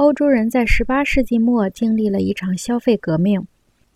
[0.00, 3.46] 欧洲人在18世纪末经历了一场消费革命，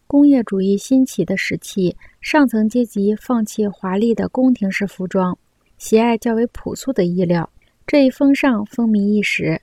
[0.07, 5.39] 工业主义兴起的时期，上层阶级放弃华丽的宫廷式服装，
[5.79, 7.49] 喜爱较为朴素的衣料。
[7.87, 9.63] 这一风尚风靡一时，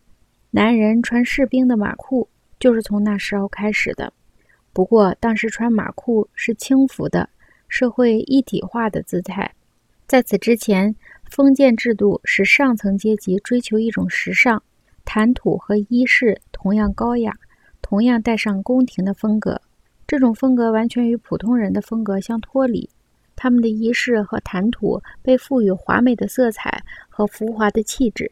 [0.49, 2.27] 男人穿士兵的马裤
[2.60, 4.12] 就是从那时候开始的。
[4.73, 7.30] 不过，当时穿马裤是轻浮的，
[7.68, 9.54] 社会一体化的姿态。
[10.08, 10.96] 在此之前，
[11.30, 14.64] 封建制度使上层阶级追求一种时尚。
[15.05, 17.34] 谈吐和衣饰同样高雅，
[17.81, 19.62] 同样带上宫廷的风格。
[20.07, 22.89] 这种风格完全与普通人的风格相脱离。
[23.35, 28.31] 他们的衣饰和谈吐被赋予华美的色彩和浮华的气质。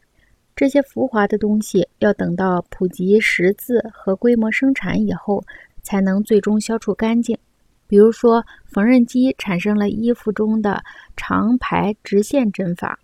[0.56, 5.44] 这些浮华的东西要等到普及识字和规模生产以后，
[5.82, 7.36] 才能最终消除干净。
[7.88, 10.84] 比如说，缝纫机产生了衣服中的
[11.18, 13.00] 长排直线针法。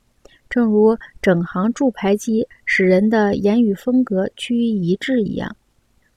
[0.56, 5.54] 正如整行铸排机使人的言语风格趋于一致一样，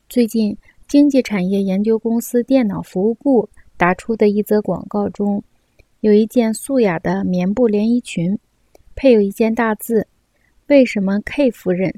[0.08, 0.56] 最近
[0.86, 5.42] 经济产业研究公司电脑服务部打出的一则广告中，
[6.02, 8.38] 有一件素雅的棉布连衣裙，
[8.94, 10.06] 配有一件大字
[10.68, 11.92] ：“为什么 K 夫人？”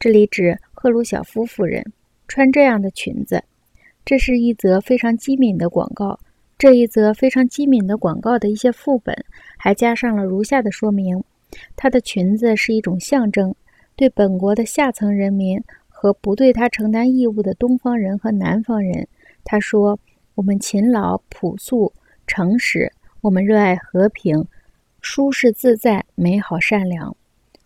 [0.00, 1.92] 这里指赫鲁晓夫夫人
[2.26, 3.44] 穿这样的裙子。
[4.04, 6.18] 这是一则非常机敏的广告。
[6.58, 9.14] 这一则非常机敏的广告的一些副本
[9.56, 11.22] 还加上了如下的说明。
[11.74, 13.54] 她的裙子是一种象征，
[13.94, 19.08] 对本国的下层人民和不对他承担义务的东方人和南方人，
[19.44, 19.98] 他说
[20.36, 21.92] ：“我们勤劳、朴素、
[22.26, 24.46] 诚实，我们热爱和平、
[25.00, 27.16] 舒适自在、美好善良。”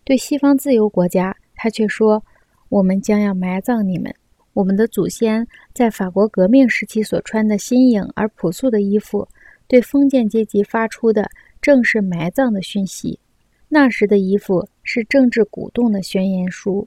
[0.05, 2.23] 对西方自由国家，他却说
[2.69, 4.13] ：“我们将要埋葬你们。
[4.53, 9.27] 我们的祖先在法国革命时期所穿的新颖而朴素的衣服，
[9.67, 11.29] 对封建阶级发出的
[11.61, 13.19] 正是埋葬的讯息。”
[13.73, 16.85] 那时的衣服是政治鼓动的宣言书。